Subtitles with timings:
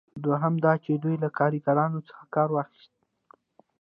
[0.23, 2.91] دوهم دا چې دوی له کاریګرانو څخه کار واخیست.